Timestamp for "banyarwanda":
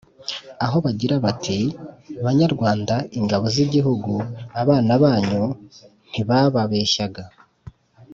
1.71-2.95